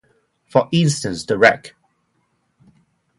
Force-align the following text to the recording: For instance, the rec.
For 0.47 0.67
instance, 0.71 1.25
the 1.25 1.37
rec. 1.37 1.75